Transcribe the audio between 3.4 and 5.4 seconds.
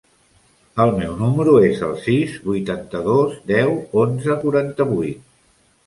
deu, onze, quaranta-vuit.